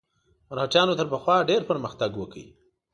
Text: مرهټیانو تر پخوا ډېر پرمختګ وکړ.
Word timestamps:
مرهټیانو 0.49 0.97
تر 0.99 1.07
پخوا 1.13 1.37
ډېر 1.49 1.61
پرمختګ 1.69 2.11
وکړ. 2.17 2.37